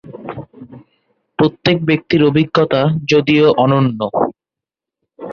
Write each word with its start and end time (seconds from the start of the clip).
প্রত্যেক 1.39 1.77
ব্যক্তির 1.85 2.21
অভিজ্ঞতা, 2.23 2.81
যদিও, 3.07 3.47
অনন্য। 3.55 3.99